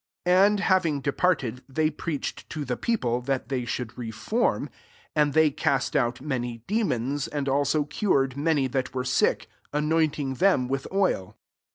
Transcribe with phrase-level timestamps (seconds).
[0.17, 4.69] '* 1 having departed, they to the fiCi^Ue^ that tbe^r reform: 13
[5.15, 10.67] and they cast oat many demons, and also cured many that were sick, anointing them
[10.67, 11.37] with oil.